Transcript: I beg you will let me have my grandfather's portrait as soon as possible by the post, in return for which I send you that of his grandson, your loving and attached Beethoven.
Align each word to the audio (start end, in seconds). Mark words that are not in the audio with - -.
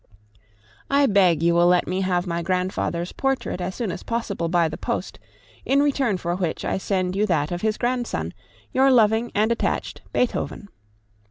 I 0.89 1.05
beg 1.05 1.43
you 1.43 1.53
will 1.53 1.67
let 1.67 1.87
me 1.87 2.01
have 2.01 2.25
my 2.25 2.41
grandfather's 2.41 3.11
portrait 3.11 3.61
as 3.61 3.75
soon 3.75 3.91
as 3.91 4.01
possible 4.01 4.49
by 4.49 4.67
the 4.67 4.75
post, 4.75 5.19
in 5.63 5.83
return 5.83 6.17
for 6.17 6.35
which 6.35 6.65
I 6.65 6.79
send 6.79 7.15
you 7.15 7.27
that 7.27 7.51
of 7.51 7.61
his 7.61 7.77
grandson, 7.77 8.33
your 8.73 8.89
loving 8.89 9.31
and 9.35 9.51
attached 9.51 10.01
Beethoven. 10.11 10.69